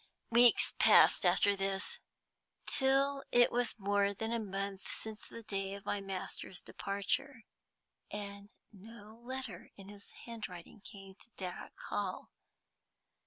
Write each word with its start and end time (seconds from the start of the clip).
Weeks 0.31 0.73
passed 0.79 1.27
after 1.27 1.55
this, 1.55 1.99
till 2.65 3.21
it 3.31 3.51
was 3.51 3.77
more 3.77 4.15
than 4.15 4.31
a 4.31 4.39
month 4.39 4.87
since 4.91 5.27
the 5.27 5.43
day 5.43 5.75
of 5.75 5.85
my 5.85 6.01
master's 6.01 6.59
departure, 6.59 7.43
and 8.09 8.49
no 8.73 9.21
letter 9.23 9.69
in 9.77 9.89
his 9.89 10.09
handwriting 10.25 10.81
came 10.83 11.13
to 11.19 11.29
Darrock 11.37 11.77
Hall. 11.89 12.31